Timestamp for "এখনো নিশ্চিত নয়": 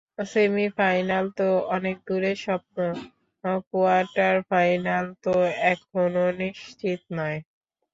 5.71-7.39